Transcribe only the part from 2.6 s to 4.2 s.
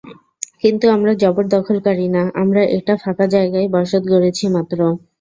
একটা ফাঁকা জায়গায় বসত